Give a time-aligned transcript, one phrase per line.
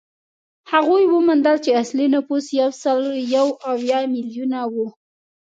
[0.71, 2.99] هغوی وموندل چې اصلي نفوس یو سل
[3.35, 4.75] یو اویا میلیونه و